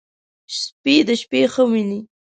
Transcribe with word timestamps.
سپي 0.59 0.95
د 1.07 1.09
شپې 1.21 1.41
ښه 1.53 1.63
ویني. 1.71 1.99